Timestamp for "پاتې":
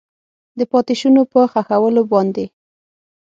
0.71-0.93